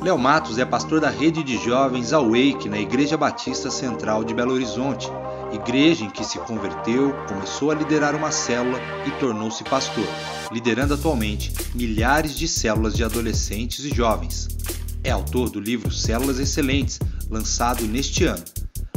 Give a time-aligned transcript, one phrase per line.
[0.00, 4.52] Léo Matos é pastor da rede de jovens Awake na Igreja Batista Central de Belo
[4.52, 5.08] Horizonte,
[5.52, 10.06] igreja em que se converteu, começou a liderar uma célula e tornou-se pastor,
[10.52, 14.46] liderando atualmente milhares de células de adolescentes e jovens.
[15.02, 18.44] É autor do livro Células Excelentes, lançado neste ano.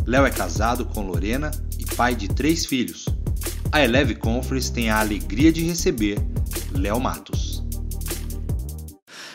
[0.06, 1.50] Léo é casado com Lorena
[1.80, 3.06] e pai de três filhos.
[3.72, 6.20] A Eleve Conference tem a alegria de receber
[6.74, 7.61] Léo Matos.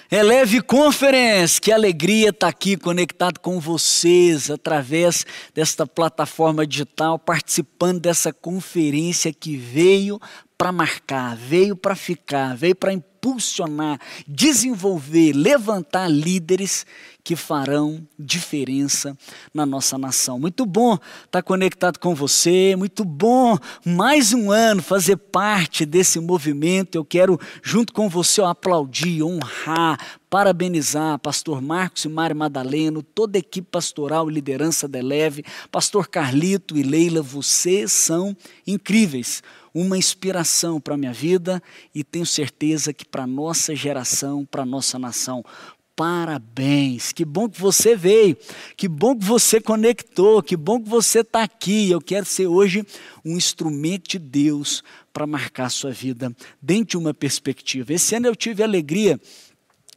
[0.09, 8.33] Eleve Conference, que alegria estar aqui conectado com vocês através desta plataforma digital, participando dessa
[8.33, 10.21] conferência que veio
[10.57, 12.93] para marcar, veio para ficar, veio para
[13.27, 16.87] impulsionar, desenvolver, levantar líderes
[17.25, 19.19] que farão diferença
[19.53, 20.39] na nossa nação.
[20.39, 26.95] Muito bom estar conectado com você, muito bom mais um ano fazer parte desse movimento.
[26.95, 29.99] Eu quero, junto com você, aplaudir, honrar,
[30.31, 36.07] parabenizar pastor Marcos e Mário Madaleno, toda a equipe pastoral e liderança da Eleve, pastor
[36.07, 39.43] Carlito e Leila, vocês são incríveis
[39.77, 41.63] uma inspiração para a minha vida
[41.95, 45.45] e tenho certeza que para a nossa geração, para a nossa nação.
[45.95, 48.37] Parabéns, que bom que você veio,
[48.75, 51.91] que bom que você conectou, que bom que você está aqui.
[51.91, 52.87] Eu quero ser hoje
[53.23, 57.93] um instrumento de Deus para marcar a sua vida dentro de uma perspectiva.
[57.93, 59.21] Esse ano eu tive a alegria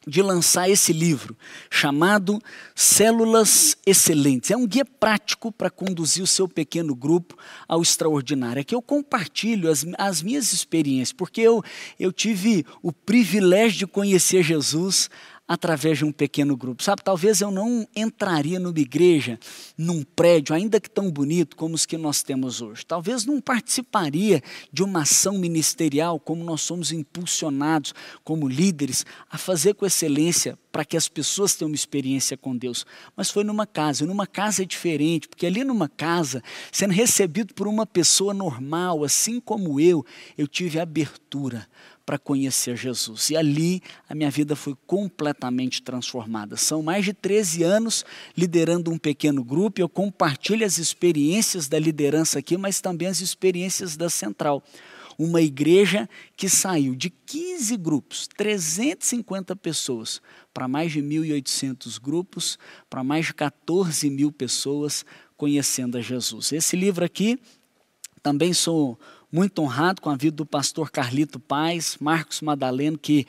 [0.08, 1.36] de lançar esse livro
[1.70, 2.42] chamado
[2.74, 4.52] Células Excelentes.
[4.52, 8.62] É um guia prático para conduzir o seu pequeno grupo ao extraordinário.
[8.62, 11.64] É que eu compartilho as, as minhas experiências, porque eu,
[12.00, 15.10] eu tive o privilégio de conhecer Jesus
[15.50, 16.84] através de um pequeno grupo.
[16.84, 19.40] Sabe, talvez eu não entraria numa igreja,
[19.76, 22.86] num prédio, ainda que tão bonito como os que nós temos hoje.
[22.86, 29.74] Talvez não participaria de uma ação ministerial como nós somos impulsionados como líderes a fazer
[29.74, 32.86] com excelência para que as pessoas tenham uma experiência com Deus.
[33.18, 37.56] Mas foi numa casa, e numa casa é diferente, porque ali numa casa, sendo recebido
[37.56, 40.06] por uma pessoa normal, assim como eu,
[40.38, 41.68] eu tive abertura
[42.10, 43.30] para conhecer Jesus.
[43.30, 46.58] E ali a minha vida foi completamente transformada.
[46.58, 48.04] São mais de 13 anos
[48.36, 49.80] liderando um pequeno grupo.
[49.80, 54.64] Eu compartilho as experiências da liderança aqui, mas também as experiências da central.
[55.20, 60.20] Uma igreja que saiu de 15 grupos, 350 pessoas,
[60.52, 62.58] para mais de 1.800 grupos,
[62.90, 65.06] para mais de 14 mil pessoas
[65.38, 66.54] conhecendo a Jesus.
[66.54, 67.38] Esse livro aqui,
[68.24, 69.00] também sou
[69.32, 73.28] muito honrado com a vida do pastor Carlito Paz, Marcos Madaleno, que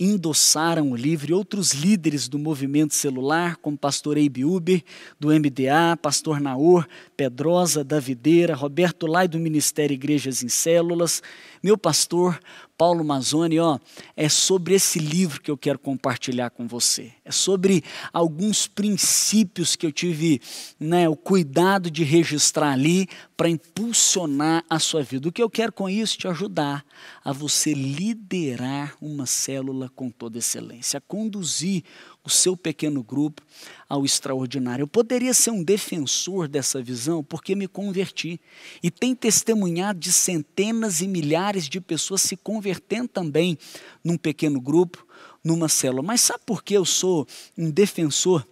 [0.00, 4.82] endossaram o livro, e outros líderes do movimento celular, como pastor Eibe Uber,
[5.18, 11.22] do MDA, pastor Naor, Pedrosa, da Videira, Roberto Lai, do Ministério Igrejas em Células,
[11.62, 12.40] meu pastor
[12.80, 13.78] Paulo Mazzoni, ó,
[14.16, 17.12] é sobre esse livro que eu quero compartilhar com você.
[17.22, 20.40] É sobre alguns princípios que eu tive
[20.80, 23.06] né, o cuidado de registrar ali
[23.36, 25.28] para impulsionar a sua vida.
[25.28, 26.16] O que eu quero com isso?
[26.16, 26.82] Te ajudar
[27.22, 31.84] a você liderar uma célula com toda excelência, a conduzir
[32.24, 33.42] o seu pequeno grupo
[33.88, 34.82] ao extraordinário.
[34.82, 38.40] Eu poderia ser um defensor dessa visão porque me converti
[38.82, 43.58] e tem testemunhado de centenas e milhares de pessoas se convertendo também
[44.04, 45.06] num pequeno grupo,
[45.42, 46.02] numa célula.
[46.02, 47.26] Mas sabe por que eu sou
[47.56, 48.46] um defensor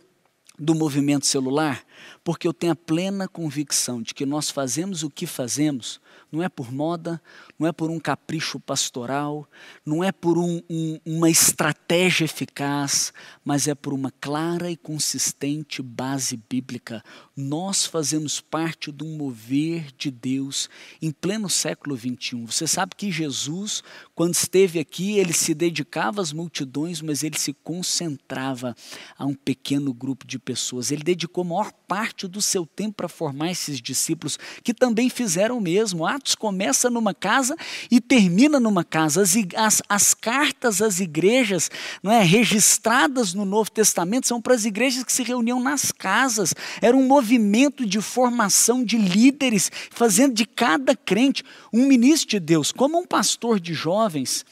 [0.59, 1.85] do movimento celular?
[2.25, 6.00] Porque eu tenho a plena convicção de que nós fazemos o que fazemos
[6.31, 7.21] não é por moda,
[7.59, 9.49] não é por um capricho pastoral,
[9.84, 13.12] não é por um, um, uma estratégia eficaz,
[13.44, 17.03] mas é por uma clara e consistente base bíblica.
[17.34, 20.69] Nós fazemos parte um mover de Deus
[21.00, 22.44] em pleno século XXI.
[22.47, 23.83] Você sabe que Jesus,
[24.15, 28.75] quando esteve aqui, ele se dedicava às multidões, mas ele se concentrava
[29.17, 30.91] a um pequeno grupo de pessoas.
[30.91, 35.59] Ele dedicou a maior parte do seu tempo para formar esses discípulos, que também fizeram
[35.59, 36.05] o mesmo.
[36.19, 37.56] Atos começa numa casa
[37.91, 39.23] e termina numa casa.
[39.23, 41.71] As, as, as cartas às igrejas
[42.03, 46.53] não é, registradas no Novo Testamento são para as igrejas que se reuniam nas casas.
[46.82, 52.73] Era um movimento de formação de líderes, fazendo de cada crente um ministro de Deus.
[52.73, 54.44] Como um pastor de jovens,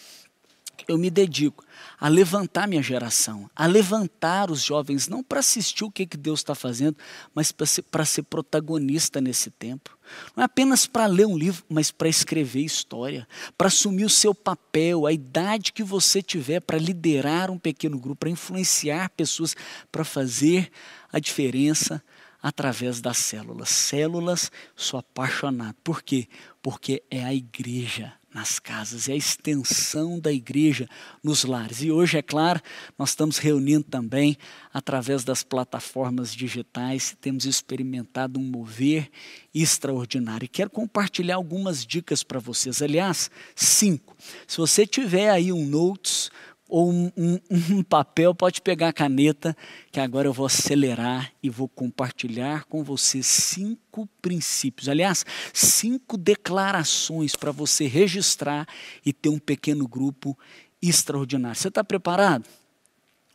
[0.88, 1.65] eu me dedico
[1.98, 6.40] a levantar minha geração, a levantar os jovens, não para assistir o que, que Deus
[6.40, 6.96] está fazendo,
[7.34, 9.96] mas para ser, ser protagonista nesse tempo.
[10.36, 13.26] Não é apenas para ler um livro, mas para escrever história,
[13.56, 18.20] para assumir o seu papel, a idade que você tiver para liderar um pequeno grupo,
[18.20, 19.56] para influenciar pessoas,
[19.90, 20.70] para fazer
[21.10, 22.02] a diferença
[22.42, 23.70] através das células.
[23.70, 25.74] Células, sou apaixonado.
[25.82, 26.28] Por quê?
[26.62, 30.86] Porque é a igreja nas casas, é a extensão da igreja
[31.24, 31.80] nos lares.
[31.80, 32.60] E hoje, é claro,
[32.98, 34.36] nós estamos reunindo também
[34.74, 39.10] através das plataformas digitais, temos experimentado um mover
[39.54, 40.44] extraordinário.
[40.44, 42.82] E quero compartilhar algumas dicas para vocês.
[42.82, 44.14] Aliás, cinco.
[44.46, 46.30] Se você tiver aí um notes
[46.68, 49.56] ou um, um, um, papel, pode pegar a caneta,
[49.90, 54.88] que agora eu vou acelerar e vou compartilhar com você cinco princípios.
[54.88, 58.66] Aliás, cinco declarações para você registrar
[59.04, 60.36] e ter um pequeno grupo
[60.82, 61.56] extraordinário.
[61.56, 62.44] Você está preparado?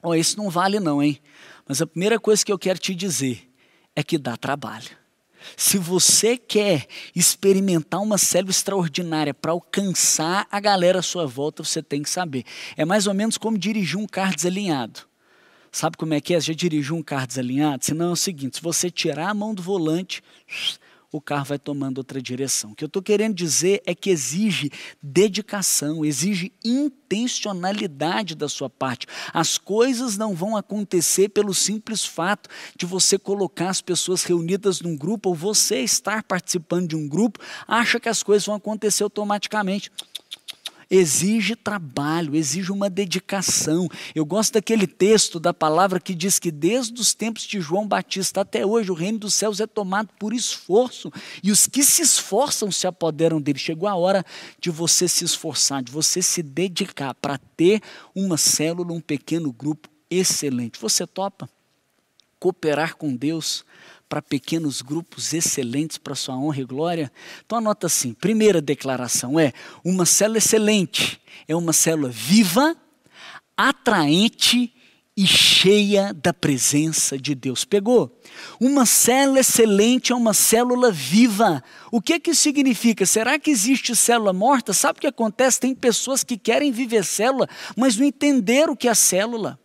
[0.03, 1.19] Oh, isso não vale não, hein?
[1.67, 3.49] Mas a primeira coisa que eu quero te dizer
[3.95, 5.00] é que dá trabalho.
[5.55, 11.81] Se você quer experimentar uma célula extraordinária para alcançar a galera à sua volta, você
[11.81, 12.43] tem que saber.
[12.75, 15.01] É mais ou menos como dirigir um carro desalinhado.
[15.71, 16.41] Sabe como é que é?
[16.41, 17.85] Você já dirigiu um carro desalinhado?
[17.85, 20.21] Senão é o seguinte: se você tirar a mão do volante,
[21.11, 22.71] o carro vai tomando outra direção.
[22.71, 24.71] O que eu estou querendo dizer é que exige
[25.01, 29.05] dedicação, exige intencionalidade da sua parte.
[29.33, 34.95] As coisas não vão acontecer pelo simples fato de você colocar as pessoas reunidas num
[34.95, 39.91] grupo ou você estar participando de um grupo, acha que as coisas vão acontecer automaticamente
[40.91, 43.87] exige trabalho, exige uma dedicação.
[44.13, 48.41] Eu gosto daquele texto da palavra que diz que desde os tempos de João Batista
[48.41, 51.09] até hoje o reino dos céus é tomado por esforço
[51.41, 53.57] e os que se esforçam se apoderam dele.
[53.57, 54.25] Chegou a hora
[54.59, 57.81] de você se esforçar, de você se dedicar para ter
[58.13, 60.77] uma célula, um pequeno grupo excelente.
[60.81, 61.49] Você topa
[62.37, 63.63] cooperar com Deus
[64.11, 67.09] para pequenos grupos excelentes para sua honra e glória?
[67.45, 69.53] Então anota assim: primeira declaração é
[69.85, 72.75] uma célula excelente, é uma célula viva,
[73.55, 74.73] atraente
[75.15, 77.63] e cheia da presença de Deus.
[77.63, 78.19] Pegou?
[78.59, 81.63] Uma célula excelente é uma célula viva.
[81.89, 83.05] O que que significa?
[83.05, 84.73] Será que existe célula morta?
[84.73, 85.61] Sabe o que acontece?
[85.61, 87.47] Tem pessoas que querem viver célula,
[87.77, 89.57] mas não entenderam o que é célula.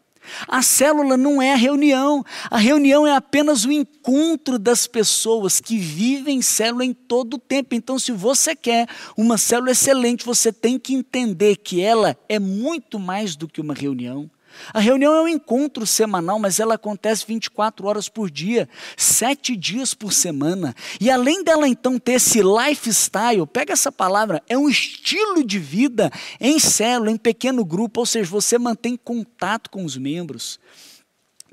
[0.48, 5.78] A célula não é a reunião, a reunião é apenas o encontro das pessoas que
[5.78, 7.74] vivem célula em todo o tempo.
[7.74, 12.98] Então, se você quer uma célula excelente, você tem que entender que ela é muito
[12.98, 14.30] mais do que uma reunião.
[14.72, 19.94] A reunião é um encontro semanal, mas ela acontece 24 horas por dia, sete dias
[19.94, 20.74] por semana.
[21.00, 26.10] E além dela então ter esse lifestyle, pega essa palavra, é um estilo de vida
[26.40, 30.58] em célula, em pequeno grupo, ou seja, você mantém contato com os membros.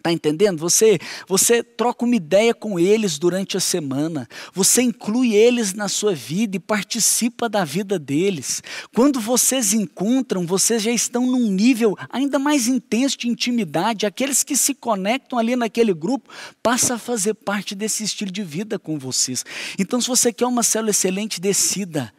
[0.03, 0.59] Está entendendo?
[0.59, 4.27] Você, você troca uma ideia com eles durante a semana.
[4.53, 8.61] Você inclui eles na sua vida e participa da vida deles.
[8.94, 14.05] Quando vocês encontram, vocês já estão num nível ainda mais intenso de intimidade.
[14.05, 16.29] Aqueles que se conectam ali naquele grupo
[16.61, 19.45] passam a fazer parte desse estilo de vida com vocês.
[19.79, 22.11] Então, se você quer uma célula excelente, decida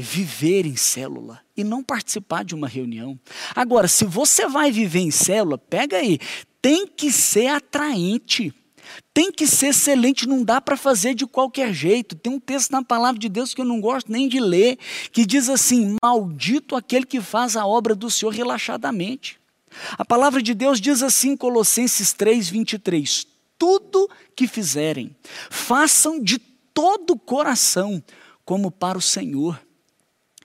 [0.00, 3.18] viver em célula e não participar de uma reunião.
[3.54, 6.20] Agora, se você vai viver em célula, pega aí,
[6.60, 8.54] tem que ser atraente.
[9.12, 12.16] Tem que ser excelente, não dá para fazer de qualquer jeito.
[12.16, 14.78] Tem um texto na palavra de Deus que eu não gosto nem de ler,
[15.12, 19.38] que diz assim: Maldito aquele que faz a obra do Senhor relaxadamente.
[19.98, 23.26] A palavra de Deus diz assim Colossenses 3, 23:
[23.58, 25.14] Tudo que fizerem,
[25.50, 28.02] façam de todo o coração,
[28.44, 29.60] como para o Senhor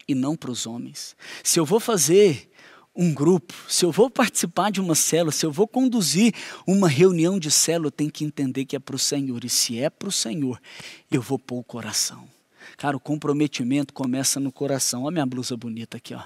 [0.07, 1.15] e não para os homens.
[1.43, 2.51] Se eu vou fazer
[2.95, 6.33] um grupo, se eu vou participar de uma célula, se eu vou conduzir
[6.67, 9.43] uma reunião de célula, eu tenho que entender que é para o Senhor.
[9.43, 10.61] E se é para o Senhor,
[11.09, 12.27] eu vou pôr o coração.
[12.77, 15.03] Cara, o comprometimento começa no coração.
[15.03, 16.23] Olha minha blusa bonita aqui, ó.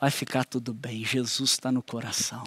[0.00, 2.42] Vai ficar tudo bem, Jesus está no coração.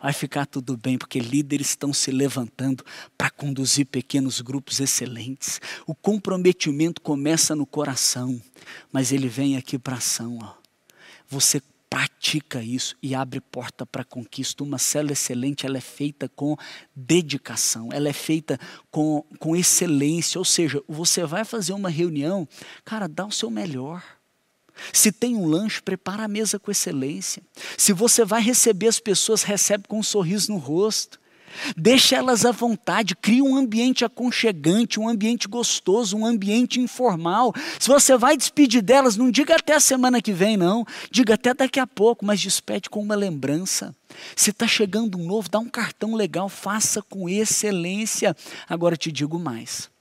[0.00, 2.84] Vai ficar tudo bem, porque líderes estão se levantando
[3.16, 5.60] para conduzir pequenos grupos excelentes.
[5.86, 8.40] O comprometimento começa no coração,
[8.92, 10.38] mas ele vem aqui para ação.
[10.42, 10.54] Ó.
[11.28, 11.62] Você
[11.92, 14.64] pratica isso e abre porta para conquista.
[14.64, 16.56] Uma célula excelente, ela é feita com
[16.96, 18.58] dedicação, ela é feita
[18.90, 20.38] com, com excelência.
[20.38, 22.48] Ou seja, você vai fazer uma reunião,
[22.82, 24.02] cara, dá o seu melhor.
[24.90, 27.42] Se tem um lanche, prepara a mesa com excelência.
[27.76, 31.20] Se você vai receber as pessoas, recebe com um sorriso no rosto.
[31.76, 37.52] Deixa elas à vontade, cria um ambiente aconchegante, um ambiente gostoso, um ambiente informal.
[37.78, 40.84] Se você vai despedir delas, não diga até a semana que vem, não.
[41.10, 43.94] Diga até daqui a pouco, mas despede com uma lembrança.
[44.36, 48.36] Se está chegando um novo, dá um cartão legal, faça com excelência.
[48.68, 49.91] Agora te digo mais.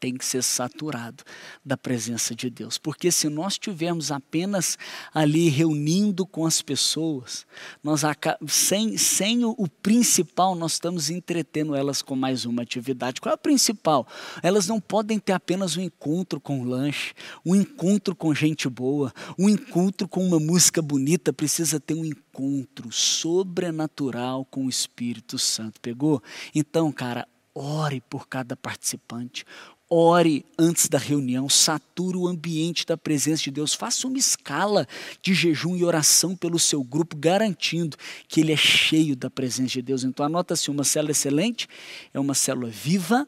[0.00, 1.24] Tem que ser saturado
[1.64, 2.78] da presença de Deus.
[2.78, 4.78] Porque se nós estivermos apenas
[5.12, 7.46] ali reunindo com as pessoas,
[7.82, 8.02] nós
[8.46, 13.20] sem, sem o, o, principal, nós estamos entretendo elas com mais uma atividade.
[13.20, 14.06] Qual é o principal?
[14.42, 17.12] Elas não podem ter apenas um encontro com o lanche,
[17.44, 22.92] um encontro com gente boa, um encontro com uma música bonita, precisa ter um encontro
[22.92, 25.80] sobrenatural com o Espírito Santo.
[25.80, 26.22] Pegou?
[26.54, 27.26] Então, cara,
[27.58, 29.44] ore por cada participante,
[29.90, 34.86] Ore antes da reunião, sature o ambiente da presença de Deus, faça uma escala
[35.22, 37.96] de jejum e oração pelo seu grupo, garantindo
[38.28, 40.04] que ele é cheio da presença de Deus.
[40.04, 41.66] Então, anota-se: uma célula excelente
[42.12, 43.26] é uma célula viva,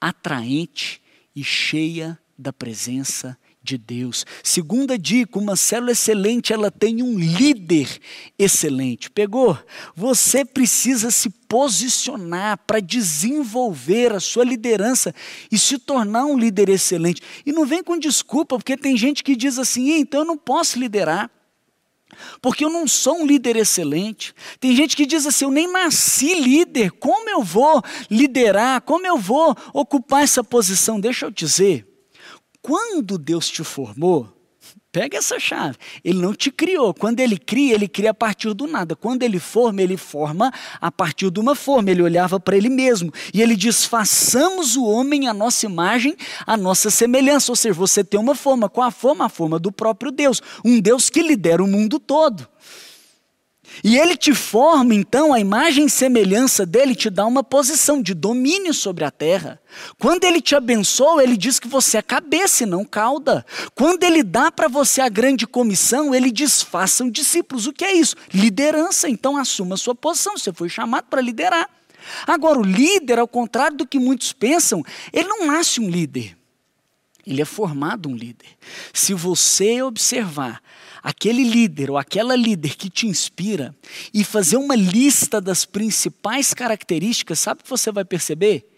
[0.00, 1.02] atraente
[1.34, 3.36] e cheia da presença
[3.66, 4.24] de Deus.
[4.42, 7.88] Segunda dica, uma célula excelente, ela tem um líder
[8.38, 9.10] excelente.
[9.10, 9.58] Pegou?
[9.94, 15.14] Você precisa se posicionar para desenvolver a sua liderança
[15.50, 17.20] e se tornar um líder excelente.
[17.44, 20.78] E não vem com desculpa, porque tem gente que diz assim: então eu não posso
[20.78, 21.30] liderar.
[22.40, 24.32] Porque eu não sou um líder excelente.
[24.60, 28.80] Tem gente que diz assim: eu nem nasci líder, como eu vou liderar?
[28.82, 31.00] Como eu vou ocupar essa posição?
[31.00, 31.86] Deixa eu dizer,
[32.66, 34.28] quando Deus te formou,
[34.90, 35.76] pega essa chave.
[36.02, 36.92] Ele não te criou.
[36.92, 38.96] Quando ele cria, ele cria a partir do nada.
[38.96, 41.92] Quando ele forma, ele forma a partir de uma forma.
[41.92, 46.56] Ele olhava para ele mesmo e ele diz: façamos o homem a nossa imagem, a
[46.56, 47.52] nossa semelhança.
[47.52, 48.68] Ou seja, você tem uma forma.
[48.68, 49.26] Qual a forma?
[49.26, 50.42] A forma do próprio Deus.
[50.64, 52.48] Um Deus que lidera o mundo todo.
[53.84, 58.14] E ele te forma, então, a imagem e semelhança dele te dá uma posição de
[58.14, 59.60] domínio sobre a terra.
[59.98, 63.44] Quando ele te abençoa, ele diz que você é cabeça e não cauda.
[63.74, 67.66] Quando ele dá para você a grande comissão, ele diz: façam discípulos.
[67.66, 68.16] O que é isso?
[68.32, 69.08] Liderança.
[69.08, 70.36] Então, assuma a sua posição.
[70.36, 71.68] Você foi chamado para liderar.
[72.26, 74.82] Agora, o líder, ao contrário do que muitos pensam,
[75.12, 76.36] ele não nasce um líder.
[77.26, 78.48] Ele é formado um líder.
[78.92, 80.62] Se você observar
[81.06, 83.72] aquele líder ou aquela líder que te inspira
[84.12, 88.68] e fazer uma lista das principais características, sabe o que você vai perceber?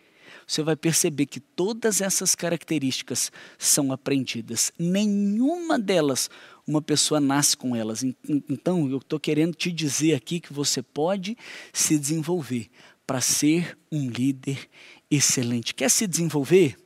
[0.47, 4.71] Você vai perceber que todas essas características são aprendidas.
[4.79, 6.29] Nenhuma delas
[6.67, 8.05] uma pessoa nasce com elas.
[8.29, 11.35] Então, eu estou querendo te dizer aqui que você pode
[11.73, 12.69] se desenvolver
[13.07, 14.69] para ser um líder
[15.11, 15.75] excelente.
[15.75, 16.77] Quer se desenvolver?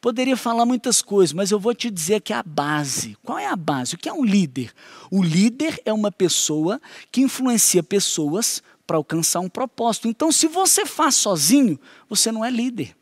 [0.00, 3.16] Poderia falar muitas coisas, mas eu vou te dizer que a base.
[3.24, 3.94] Qual é a base?
[3.94, 4.72] O que é um líder?
[5.10, 10.08] O líder é uma pessoa que influencia pessoas para alcançar um propósito.
[10.08, 12.94] Então, se você faz sozinho, você não é líder.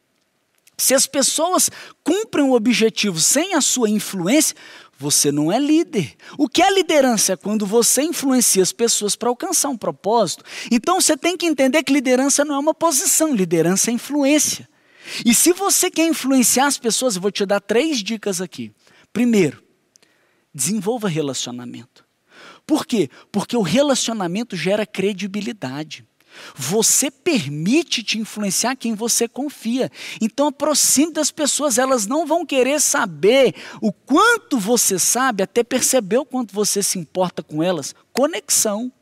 [0.77, 1.71] Se as pessoas
[2.03, 4.57] cumprem o objetivo sem a sua influência,
[4.99, 6.15] você não é líder.
[6.39, 7.33] O que é liderança?
[7.33, 10.45] É quando você influencia as pessoas para alcançar um propósito.
[10.71, 14.69] Então você tem que entender que liderança não é uma posição, liderança é influência.
[15.25, 18.73] E se você quer influenciar as pessoas, eu vou te dar três dicas aqui.
[19.13, 19.63] Primeiro,
[20.55, 22.05] desenvolva relacionamento.
[22.67, 23.11] Por quê?
[23.33, 26.05] Porque o relacionamento gera credibilidade.
[26.55, 29.91] Você permite te influenciar quem você confia.
[30.21, 36.19] Então aproxime das pessoas, elas não vão querer saber o quanto você sabe, até perceber
[36.19, 37.95] o quanto você se importa com elas.
[38.13, 38.93] Conexão.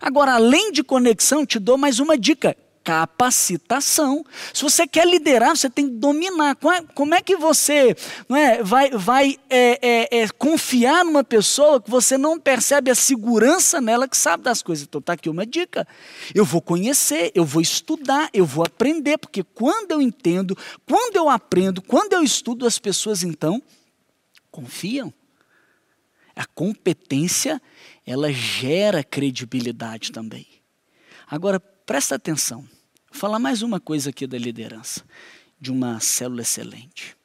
[0.00, 2.56] Agora, além de conexão, te dou mais uma dica:
[2.88, 4.24] capacitação.
[4.54, 6.56] Se você quer liderar, você tem que dominar.
[6.94, 7.94] Como é que você
[8.26, 12.94] não é, vai, vai é, é, é, confiar numa pessoa que você não percebe a
[12.94, 14.86] segurança nela que sabe das coisas?
[14.88, 15.86] Então está aqui uma dica.
[16.34, 21.28] Eu vou conhecer, eu vou estudar, eu vou aprender, porque quando eu entendo, quando eu
[21.28, 23.62] aprendo, quando eu estudo, as pessoas então
[24.50, 25.12] confiam.
[26.34, 27.60] A competência,
[28.06, 30.46] ela gera credibilidade também.
[31.26, 32.66] Agora, presta atenção.
[33.10, 35.04] Falar mais uma coisa aqui da liderança,
[35.60, 37.16] de uma célula excelente.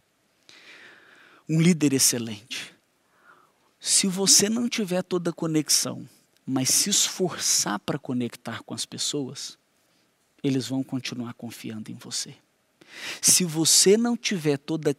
[1.48, 2.74] Um líder excelente.
[3.80, 6.08] Se você não tiver toda a conexão,
[6.46, 9.58] mas se esforçar para conectar com as pessoas,
[10.44, 12.36] eles vão continuar confiando em você.
[13.22, 14.96] Se você não tiver toda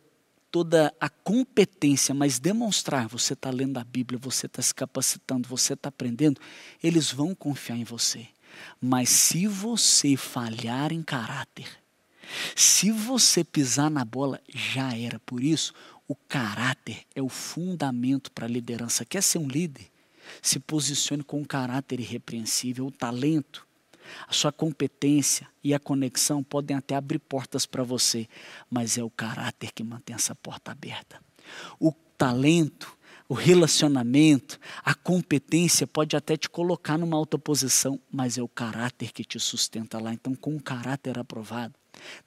[0.51, 5.73] toda a competência, mas demonstrar, você está lendo a Bíblia, você está se capacitando, você
[5.73, 6.41] está aprendendo,
[6.81, 8.29] eles vão confiar em você.
[8.81, 11.69] Mas se você falhar em caráter,
[12.55, 15.19] se você pisar na bola, já era.
[15.21, 15.75] Por isso,
[16.09, 19.05] o caráter é o fundamento para a liderança.
[19.05, 19.87] Quer ser um líder?
[20.41, 23.67] Se posicione com um caráter irrepreensível, o talento,
[24.27, 28.29] a sua competência e a conexão podem até abrir portas para você,
[28.71, 31.21] mas é o caráter que mantém essa porta aberta.
[31.79, 32.97] O talento
[33.29, 39.13] o relacionamento, a competência pode até te colocar numa alta posição, mas é o caráter
[39.13, 40.13] que te sustenta lá.
[40.13, 41.75] Então, com o caráter aprovado,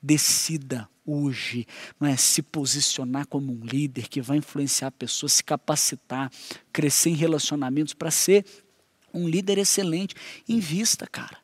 [0.02, 1.66] Decida hoje
[2.00, 6.32] não é, se posicionar como um líder que vai influenciar pessoas, se capacitar,
[6.72, 8.46] crescer em relacionamentos para ser
[9.14, 10.16] um líder excelente.
[10.48, 11.38] Invista, cara.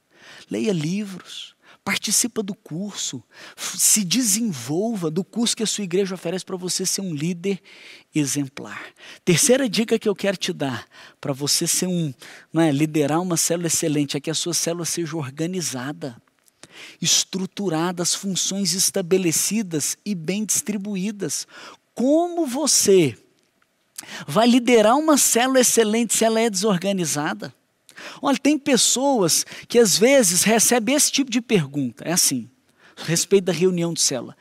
[0.49, 1.52] Leia livros,
[1.83, 3.21] participa do curso,
[3.57, 7.59] se desenvolva do curso que a sua igreja oferece para você ser um líder
[8.15, 8.81] exemplar.
[9.25, 10.87] Terceira dica que eu quero te dar
[11.19, 12.13] para você ser um,
[12.51, 16.15] não é, liderar uma célula excelente é que a sua célula seja organizada
[17.01, 21.47] estruturadas, funções estabelecidas e bem distribuídas.
[21.93, 23.17] Como você
[24.27, 27.53] vai liderar uma célula excelente se ela é desorganizada?
[28.21, 32.03] Olha, tem pessoas que às vezes recebem esse tipo de pergunta.
[32.03, 32.49] É assim,
[32.97, 34.35] a respeito da reunião de célula.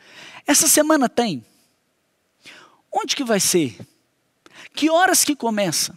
[0.47, 1.45] Essa semana tem?
[2.93, 3.79] Onde que vai ser?
[4.75, 5.97] Que horas que começa?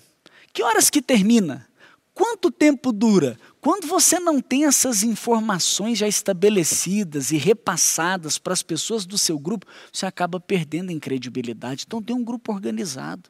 [0.53, 1.67] Que horas que termina?
[2.13, 3.38] Quanto tempo dura?
[3.59, 9.38] Quando você não tem essas informações já estabelecidas e repassadas para as pessoas do seu
[9.38, 11.83] grupo, você acaba perdendo em credibilidade.
[11.85, 13.29] Então, tem um grupo organizado.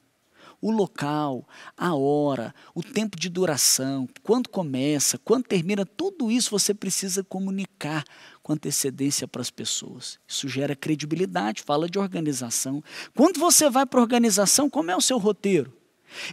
[0.62, 1.48] O local,
[1.78, 8.04] a hora, o tempo de duração, quando começa, quando termina, tudo isso você precisa comunicar
[8.42, 10.20] com antecedência para as pessoas.
[10.28, 12.84] Isso gera credibilidade, fala de organização.
[13.16, 15.74] Quando você vai para a organização, como é o seu roteiro?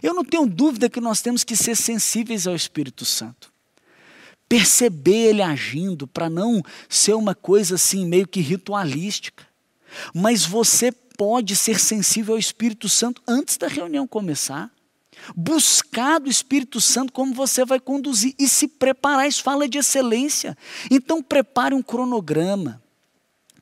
[0.01, 3.53] Eu não tenho dúvida que nós temos que ser sensíveis ao Espírito Santo
[4.53, 9.43] perceber ele agindo, para não ser uma coisa assim meio que ritualística.
[10.13, 14.71] Mas você pode ser sensível ao Espírito Santo antes da reunião começar.
[15.35, 19.27] Buscar do Espírito Santo como você vai conduzir e se preparar.
[19.27, 20.57] Isso fala de excelência.
[20.89, 22.81] Então, prepare um cronograma,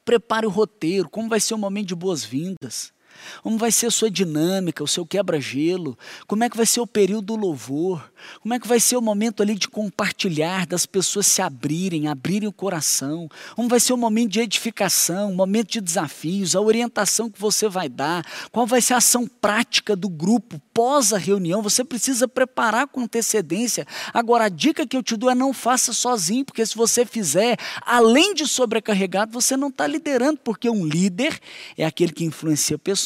[0.04, 2.94] prepare o roteiro, como vai ser o momento de boas-vindas.
[3.42, 5.98] Como vai ser a sua dinâmica, o seu quebra-gelo?
[6.28, 8.12] Como é que vai ser o período do louvor?
[8.42, 12.48] Como é que vai ser o momento ali de compartilhar, das pessoas se abrirem, abrirem
[12.48, 13.28] o coração?
[13.56, 17.68] Como vai ser o momento de edificação, o momento de desafios, a orientação que você
[17.68, 18.26] vai dar?
[18.52, 21.62] Qual vai ser a ação prática do grupo pós a reunião?
[21.62, 23.88] Você precisa preparar com antecedência.
[24.14, 27.58] Agora, a dica que eu te dou é não faça sozinho, porque se você fizer,
[27.82, 31.40] além de sobrecarregado, você não está liderando, porque um líder
[31.78, 33.01] é aquele que influencia pessoas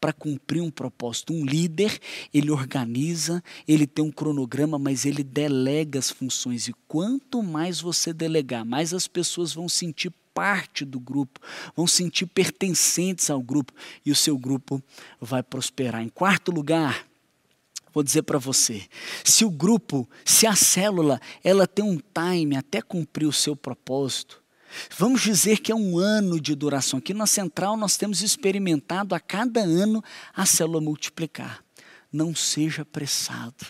[0.00, 1.32] para cumprir um propósito.
[1.32, 2.00] Um líder,
[2.32, 6.68] ele organiza, ele tem um cronograma, mas ele delega as funções.
[6.68, 11.40] E quanto mais você delegar, mais as pessoas vão sentir parte do grupo,
[11.76, 13.72] vão sentir pertencentes ao grupo
[14.06, 14.82] e o seu grupo
[15.20, 16.02] vai prosperar.
[16.02, 17.06] Em quarto lugar,
[17.92, 18.82] vou dizer para você,
[19.22, 24.39] se o grupo, se a célula, ela tem um time até cumprir o seu propósito,
[24.96, 26.98] Vamos dizer que é um ano de duração.
[26.98, 30.02] Aqui na central nós temos experimentado a cada ano
[30.34, 31.64] a célula multiplicar.
[32.12, 33.66] Não seja apressado.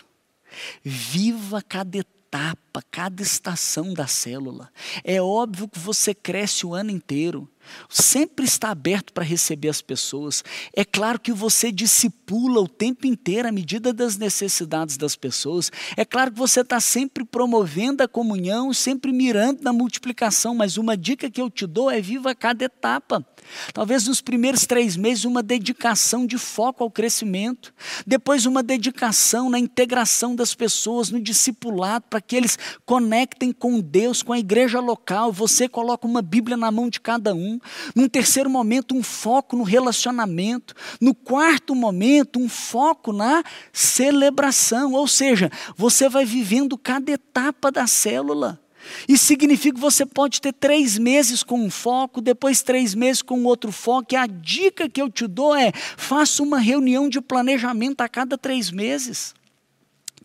[0.83, 4.71] Viva cada etapa, cada estação da célula.
[5.03, 7.49] É óbvio que você cresce o ano inteiro
[7.89, 10.43] sempre está aberto para receber as pessoas.
[10.75, 15.71] É claro que você discipula o tempo inteiro à medida das necessidades das pessoas.
[15.95, 20.95] É claro que você está sempre promovendo a comunhão, sempre mirando na multiplicação, mas uma
[20.95, 23.25] dica que eu te dou é viva cada etapa.
[23.73, 27.73] Talvez nos primeiros três meses, uma dedicação de foco ao crescimento,
[28.05, 34.21] depois, uma dedicação na integração das pessoas, no discipulado, para que eles conectem com Deus,
[34.23, 35.31] com a igreja local.
[35.31, 37.50] Você coloca uma Bíblia na mão de cada um.
[37.95, 40.75] Num terceiro momento, um foco no relacionamento.
[40.99, 44.93] No quarto momento, um foco na celebração.
[44.93, 48.61] Ou seja, você vai vivendo cada etapa da célula.
[49.07, 53.43] Isso significa que você pode ter três meses com um foco, depois três meses com
[53.43, 54.13] outro foco.
[54.13, 58.37] E a dica que eu te dou é: faça uma reunião de planejamento a cada
[58.37, 59.33] três meses.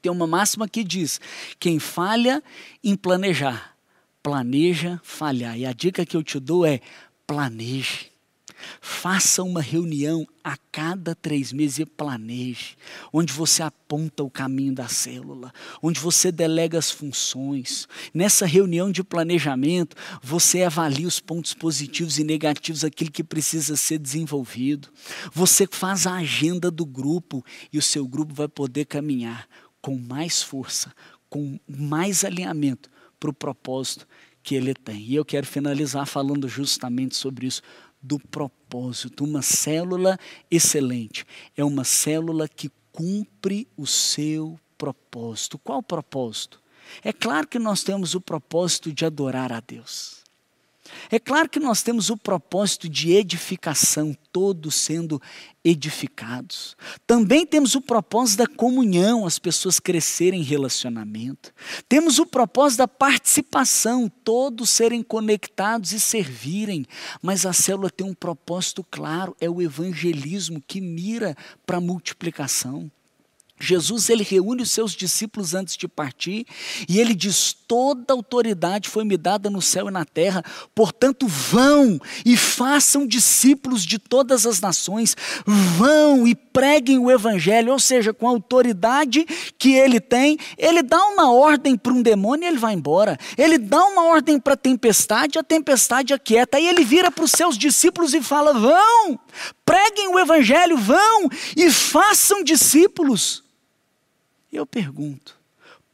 [0.01, 1.21] Tem uma máxima que diz:
[1.59, 2.43] quem falha
[2.83, 3.77] em planejar,
[4.23, 5.59] planeja falhar.
[5.59, 6.81] E a dica que eu te dou é:
[7.27, 8.11] planeje.
[8.81, 12.77] Faça uma reunião a cada três meses e planeje,
[13.13, 17.87] onde você aponta o caminho da célula, onde você delega as funções.
[18.15, 23.99] Nessa reunião de planejamento, você avalia os pontos positivos e negativos, aquilo que precisa ser
[23.99, 24.89] desenvolvido.
[25.33, 29.47] Você faz a agenda do grupo e o seu grupo vai poder caminhar
[29.83, 30.93] com mais força,
[31.29, 34.07] com mais alinhamento para o propósito
[34.47, 35.03] que ele tem.
[35.03, 37.61] E eu quero finalizar falando justamente sobre isso,
[38.01, 39.25] do propósito.
[39.25, 40.17] Uma célula
[40.49, 45.59] excelente é uma célula que cumpre o seu propósito.
[45.59, 46.63] Qual propósito?
[47.03, 50.23] É claro que nós temos o propósito de adorar a Deus.
[51.11, 55.21] É claro que nós temos o propósito de edificação, todos sendo
[55.65, 56.77] edificados.
[57.07, 61.53] Também temos o propósito da comunhão, as pessoas crescerem em relacionamento.
[61.89, 66.87] Temos o propósito da participação, todos serem conectados e servirem.
[67.23, 72.91] Mas a célula tem um propósito claro, é o evangelismo que mira para a multiplicação.
[73.59, 76.47] Jesus ele reúne os seus discípulos antes de partir
[76.87, 81.99] e ele diz: Toda autoridade foi me dada no céu e na terra, portanto, vão
[82.25, 85.17] e façam discípulos de todas as nações,
[85.47, 89.25] vão e preguem o evangelho, ou seja, com a autoridade
[89.59, 93.57] que ele tem, ele dá uma ordem para um demônio e ele vai embora, ele
[93.57, 97.57] dá uma ordem para a tempestade, a tempestade aquieta, aí ele vira para os seus
[97.57, 99.19] discípulos e fala: Vão,
[99.65, 103.46] preguem o evangelho, vão e façam discípulos.
[104.57, 105.39] Eu pergunto: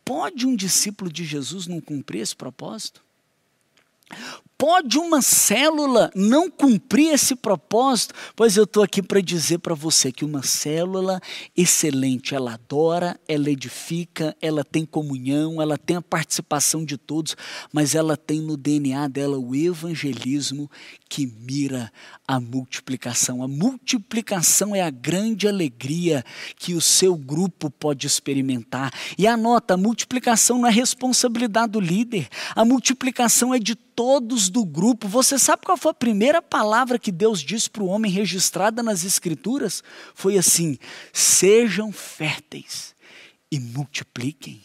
[0.05, 3.03] pode um discípulo de Jesus não cumprir esse propósito?
[4.63, 8.15] Pode uma célula não cumprir esse propósito?
[8.37, 11.21] Pois eu estou aqui para dizer para você que uma célula
[11.57, 17.37] excelente, ela adora, ela edifica, ela tem comunhão, ela tem a participação de todos,
[17.73, 20.71] mas ela tem no DNA dela o evangelismo
[21.09, 21.93] que mira
[22.25, 23.43] a multiplicação.
[23.43, 28.93] A multiplicação é a grande alegria que o seu grupo pode experimentar.
[29.19, 34.65] E anota, a multiplicação não é responsabilidade do líder, a multiplicação é de todos do
[34.65, 35.09] grupo.
[35.09, 39.05] Você sabe qual foi a primeira palavra que Deus disse para o homem registrada nas
[39.05, 39.83] Escrituras?
[40.15, 40.79] Foi assim:
[41.13, 42.95] sejam férteis
[43.51, 44.61] e multipliquem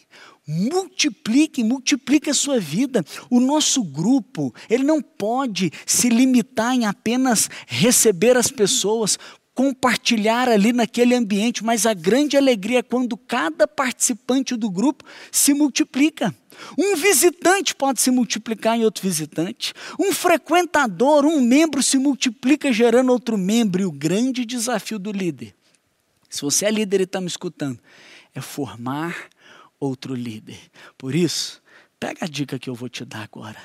[0.47, 3.03] multiplique, multiplique a sua vida.
[3.29, 9.19] O nosso grupo, ele não pode se limitar em apenas receber as pessoas,
[9.57, 15.51] compartilhar ali naquele ambiente, mas a grande alegria é quando cada participante do grupo se
[15.51, 16.31] multiplica.
[16.77, 19.73] Um visitante pode se multiplicar em outro visitante.
[19.99, 23.81] Um frequentador, um membro se multiplica gerando outro membro.
[23.81, 25.55] E o grande desafio do líder,
[26.29, 27.79] se você é líder e está me escutando,
[28.35, 29.15] é formar
[29.79, 30.59] outro líder.
[30.99, 31.63] Por isso,
[31.99, 33.59] pega a dica que eu vou te dar agora.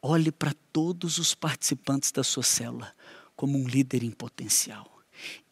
[0.00, 2.94] Olhe para todos os participantes da sua célula
[3.36, 5.01] como um líder em potencial.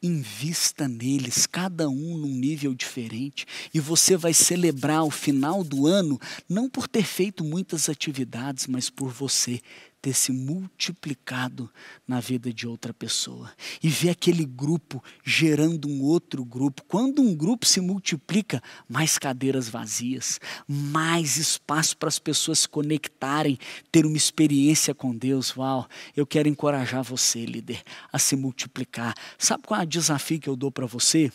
[0.02, 6.18] Invista neles, cada um num nível diferente, e você vai celebrar o final do ano
[6.48, 9.60] não por ter feito muitas atividades, mas por você
[10.00, 11.70] ter se multiplicado
[12.06, 13.52] na vida de outra pessoa.
[13.82, 16.82] E ver aquele grupo gerando um outro grupo.
[16.88, 23.58] Quando um grupo se multiplica, mais cadeiras vazias, mais espaço para as pessoas se conectarem,
[23.92, 25.56] ter uma experiência com Deus.
[25.56, 25.86] Uau,
[26.16, 27.82] eu quero encorajar você, líder,
[28.12, 29.14] a se multiplicar.
[29.38, 31.30] Sabe qual é o desafio que eu dou para você?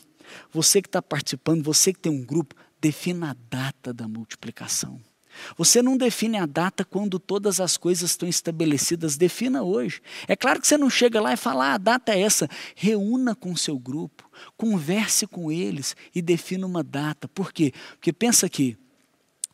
[0.51, 4.99] Você que está participando, você que tem um grupo, defina a data da multiplicação.
[5.57, 10.01] Você não define a data quando todas as coisas estão estabelecidas, defina hoje.
[10.27, 12.49] É claro que você não chega lá e fala, ah, a data é essa.
[12.75, 17.27] Reúna com o seu grupo, converse com eles e defina uma data.
[17.27, 17.73] Por quê?
[17.91, 18.77] Porque pensa aqui,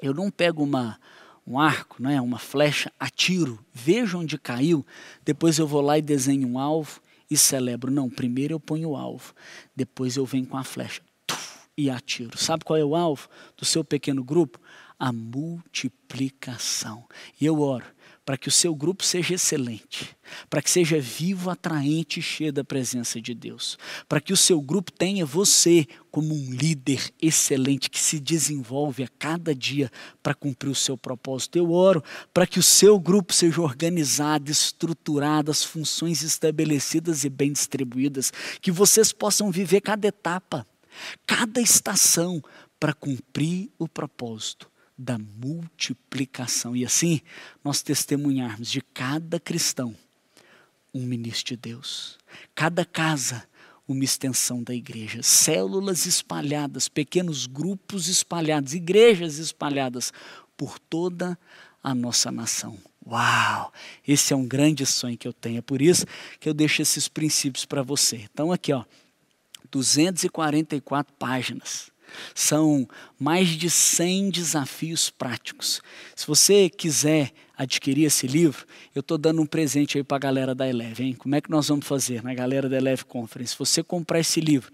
[0.02, 1.00] eu não pego uma,
[1.46, 4.86] um arco, né, uma flecha, atiro, vejo onde caiu,
[5.24, 7.92] depois eu vou lá e desenho um alvo e celebro.
[7.92, 9.34] Não, primeiro eu ponho o alvo,
[9.76, 11.02] depois eu venho com a flecha
[11.78, 12.38] e atiro.
[12.38, 14.60] Sabe qual é o alvo do seu pequeno grupo?
[15.02, 17.06] A multiplicação.
[17.40, 17.86] E eu oro
[18.24, 20.16] para que o seu grupo seja excelente,
[20.48, 24.62] para que seja vivo, atraente e cheio da presença de Deus, para que o seu
[24.62, 30.70] grupo tenha você como um líder excelente que se desenvolve a cada dia para cumprir
[30.70, 31.58] o seu propósito.
[31.58, 37.52] Eu oro para que o seu grupo seja organizado, estruturado, as funções estabelecidas e bem
[37.52, 40.64] distribuídas, que vocês possam viver cada etapa,
[41.26, 42.40] cada estação
[42.80, 44.71] para cumprir o propósito
[45.02, 46.76] da multiplicação.
[46.76, 47.22] E assim
[47.64, 49.96] nós testemunharmos de cada cristão
[50.94, 52.18] um ministro de Deus,
[52.54, 53.48] cada casa
[53.88, 60.14] uma extensão da igreja, células espalhadas, pequenos grupos espalhados, igrejas espalhadas
[60.56, 61.38] por toda
[61.84, 62.78] a nossa nação.
[63.06, 63.74] Uau!
[64.08, 65.58] Esse é um grande sonho que eu tenho.
[65.58, 66.06] É por isso
[66.40, 68.30] que eu deixo esses princípios para você.
[68.32, 68.86] Então, aqui, ó,
[69.70, 71.91] 244 páginas.
[72.34, 72.88] São
[73.20, 75.82] mais de 100 desafios práticos.
[76.16, 80.56] Se você quiser adquirir esse livro, eu estou dando um presente aí para a galera
[80.56, 81.04] da Eleve.
[81.04, 81.14] Hein?
[81.14, 83.54] Como é que nós vamos fazer na galera da Eleve Conference?
[83.54, 84.72] Se você comprar esse livro,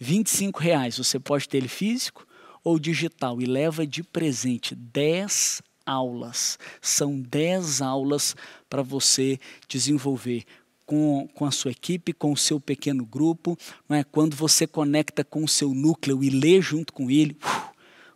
[0.00, 0.24] R$
[0.58, 2.26] reais, você pode ter ele físico
[2.64, 6.58] ou digital e leva de presente 10 aulas.
[6.80, 8.36] São 10 aulas
[8.68, 10.44] para você desenvolver
[10.90, 13.56] com, com a sua equipe, com o seu pequeno grupo,
[13.88, 14.02] não é?
[14.02, 17.36] quando você conecta com o seu núcleo e lê junto com ele,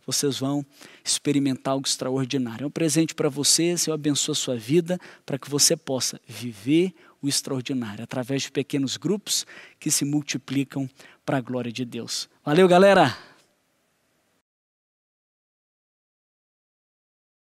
[0.05, 0.67] vocês vão
[1.05, 2.65] experimentar algo extraordinário.
[2.65, 6.93] É um presente para vocês, eu abençoo a sua vida para que você possa viver
[7.23, 9.47] o extraordinário através de pequenos grupos
[9.79, 10.91] que se multiplicam
[11.25, 12.29] para a glória de Deus.
[12.45, 13.34] Valeu, galera!